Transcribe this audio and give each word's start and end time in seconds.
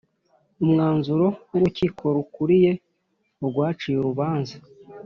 Umwanziro 0.63 1.25
w 1.51 1.55
Urukiko 1.57 2.03
rukuriye 2.15 2.71
urwaciye 3.41 3.95
urubanza 3.99 4.55